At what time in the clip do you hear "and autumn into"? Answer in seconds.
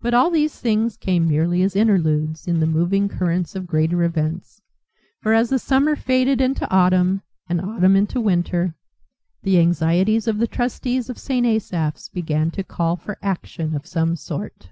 7.50-8.18